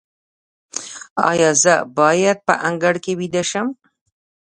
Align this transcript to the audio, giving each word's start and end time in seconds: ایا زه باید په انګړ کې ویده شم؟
ایا 1.29 1.51
زه 1.63 1.73
باید 1.99 2.37
په 2.47 2.53
انګړ 2.67 2.95
کې 3.03 3.11
ویده 3.19 3.43
شم؟ 3.49 3.67